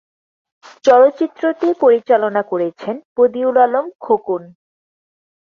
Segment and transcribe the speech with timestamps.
[0.85, 4.41] চলচ্চিত্রটি পরিচালনা করেছেন বদিউল আলম খোকন।